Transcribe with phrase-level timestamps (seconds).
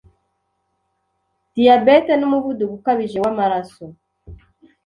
[1.55, 3.83] Diyabete n’umuvuduko ukabije w’amaraso